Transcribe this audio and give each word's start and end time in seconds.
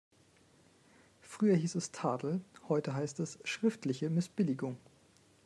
Früher 1.21 1.55
hieß 1.55 1.75
es 1.75 1.91
Tadel, 1.91 2.41
heute 2.69 2.95
heißt 2.95 3.19
es 3.19 3.37
schriftliche 3.43 4.09
Missbilligung. 4.09 4.77